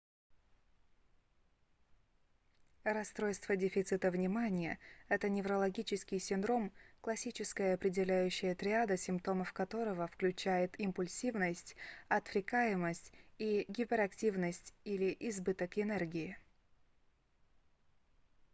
[2.83, 11.75] расстройство дефицита внимания это неврологический синдром классическая определяющая триада симптомов которого включает импульсивность
[12.07, 16.35] отвлекаемость и гиперактивность или избыток энергии